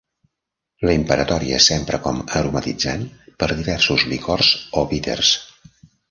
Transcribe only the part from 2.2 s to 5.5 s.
aromatitzant per diversos licors o bíters.